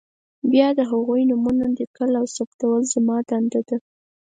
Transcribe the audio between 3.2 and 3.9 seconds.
دنده ده.